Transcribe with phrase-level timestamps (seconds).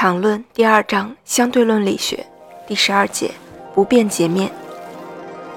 [0.00, 2.24] 场论第二章相对论力学
[2.68, 3.32] 第十二节
[3.74, 4.48] 不变截面。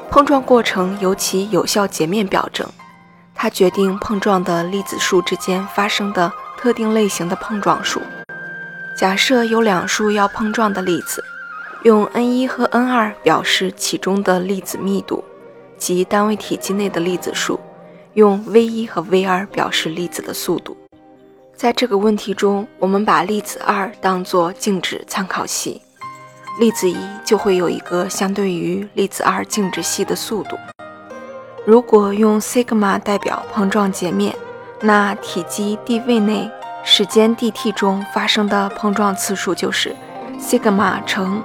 [0.09, 2.67] 碰撞过程由其有效截面表征，
[3.35, 8.01] 它决定碰撞的粒子数之间发生的特定类型的碰撞数。
[8.97, 11.23] 假设有两束要碰撞的粒子，
[11.83, 15.23] 用 n1 和 n2 表示其中的粒子密度
[15.77, 17.59] 即单位体积内的粒子数，
[18.15, 20.75] 用 v1 和 v2 表示粒子的速度。
[21.61, 25.79] 在这个问题中，我们把粒子二当做静止参考系，
[26.59, 30.57] 粒子一就会有一个相对于粒子二静止系的速度。
[31.63, 34.35] 如果用 sigma 代表碰撞截面，
[34.81, 36.49] 那体积 dv 内
[36.83, 39.95] 时间 dt 中发生的碰撞次数就是
[40.39, 41.43] sigma 乘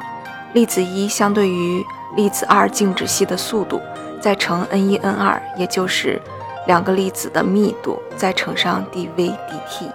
[0.55, 1.85] 粒子一相对于
[2.17, 3.83] 粒子二静止系的速度，
[4.19, 6.19] 再乘 n 一 n 二，也就是
[6.67, 9.93] 两个粒子的密度，再乘上 dv dt。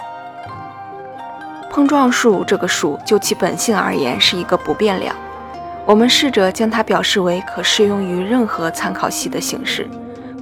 [1.71, 5.15] 碰撞数这个数就其本性而言是一个不变量。
[5.85, 9.89] 我们试着将它表示为可适用于任何参考系的形式，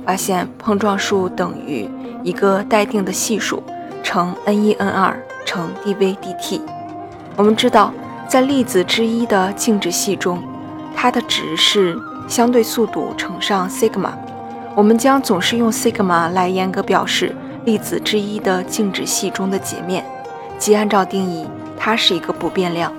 [0.04, 1.88] 发现碰撞数等于
[2.24, 3.62] 一个待定的系数
[4.02, 5.14] 乘 n1 n2
[5.46, 6.62] 乘 dv dt。
[7.36, 7.94] 我们知道，
[8.28, 10.42] 在粒子之一的静止系中，
[10.96, 11.96] 它的值是
[12.28, 14.10] 相对速度乘上 sigma。
[14.76, 20.04] 我们将总是用 sigma 来严格表示粒子之一的静止系中的截面。
[20.60, 22.94] 即按照定义，它是一个不变量。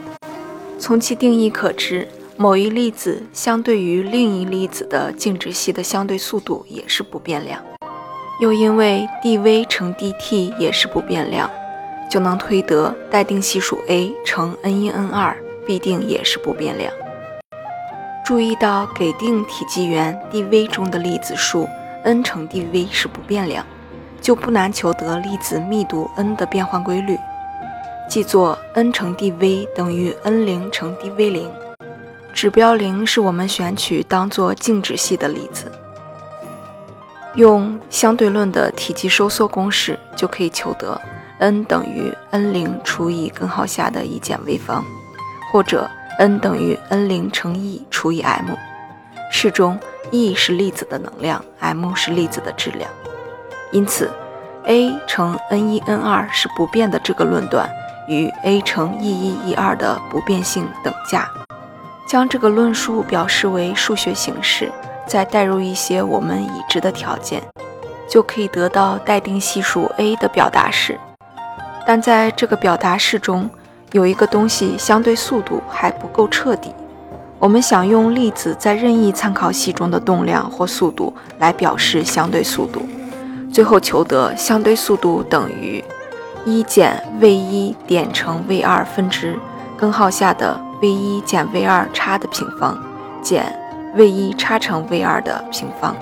[0.78, 2.08] 从其定义可知，
[2.38, 7.62] 某一粒子相对于另一粒子的静止系的相对速度也是不变量。
[8.40, 11.50] 又因为 dv 乘 dt 也是不变量，
[12.10, 15.34] 就能推得待定系数 a 乘 n1 n2
[15.66, 16.90] 必定也是不变量。
[18.24, 21.68] 注意到给定体积元 dv 中的粒子数
[22.04, 23.66] n 乘 dv 是不变量，
[24.22, 27.18] 就不难求得粒子密度 n 的变换规律。
[28.10, 31.48] 记作 n 乘 dv 等于 n 零乘 dv 零，
[32.34, 35.70] 指标零是我们选取当做静止系的粒子。
[37.36, 41.00] 用相对论的体积收缩公式就可以求得
[41.38, 44.82] n 等于 n 零除以根号下的一减 v 方，
[45.52, 45.88] 或者
[46.18, 48.56] n 等于 n 零乘 e 除以 m。
[49.30, 49.78] 式中
[50.10, 52.90] e 是粒子的能量，m 是粒子的质量。
[53.70, 54.10] 因此
[54.64, 57.70] ，a 乘 n 一 n 二是不变的这个论断。
[58.10, 61.30] 与 a 乘 e 一 e 二的不变性等价，
[62.08, 64.68] 将这个论述表示为数学形式，
[65.06, 67.40] 再代入一些我们已知的条件，
[68.08, 70.98] 就可以得到待定系数 a 的表达式。
[71.86, 73.48] 但在这个表达式中，
[73.92, 76.74] 有一个东西相对速度还不够彻底。
[77.38, 82.82] 我们想用粒子在任意参考系中的动量或速度来表示相对速度，
[83.52, 85.82] 最后求得相对速度等于。
[86.44, 89.38] 一减 v 一点乘 v 二分之
[89.76, 92.78] 根号下的 v 一减 v 二差的平方
[93.22, 93.44] 减
[93.94, 95.94] v 一差乘 v 二的平方。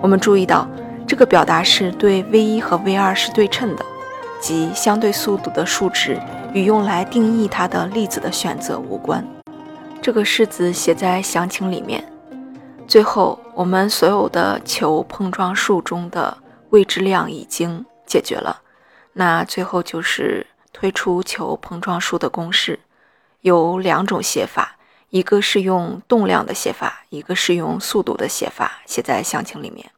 [0.00, 0.68] 我们注意到
[1.06, 3.84] 这个表达式对 v 一和 v 二是对称的，
[4.40, 6.20] 即相对速度的数值
[6.52, 9.26] 与用来定义它的粒子的选择无关。
[10.00, 12.04] 这个式子写在详情里面。
[12.86, 16.36] 最后，我们所有的求碰撞数中的
[16.70, 18.60] 未知量已经解决了。
[19.14, 22.80] 那最后就是推出求碰撞数的公式，
[23.40, 24.76] 有两种写法，
[25.10, 29.90] 一个是用动量的写法，一个是用速度的写法，写在详情里面。